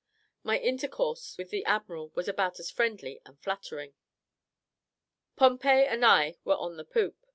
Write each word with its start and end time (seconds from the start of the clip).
My 0.41 0.57
intercourse 0.57 1.37
with 1.37 1.51
the 1.51 1.63
admiral 1.65 2.09
was 2.15 2.27
about 2.27 2.59
as 2.59 2.71
friendly 2.71 3.21
and 3.23 3.39
flattering. 3.39 3.93
Pompey 5.35 5.67
and 5.85 6.03
I 6.03 6.37
were 6.43 6.57
on 6.57 6.77
the 6.77 6.85
poop. 6.85 7.27